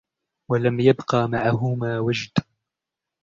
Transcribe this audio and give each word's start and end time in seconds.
وَلَمْ 0.51 0.79
يَبْقَ 0.79 1.15
مَعَهُمَا 1.15 1.99
وَجْدٌ 1.99 2.31